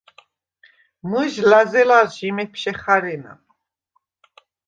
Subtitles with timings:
[1.09, 3.33] მჷჟ ლა̈ზელალს ჟი მეფშე ხა̈რენა.